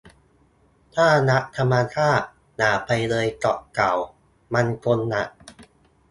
[0.95, 3.93] ถ้ารักธรรมชาติ อย่าไปเลยเกาะเต่า
[4.53, 5.29] มันคงหนัก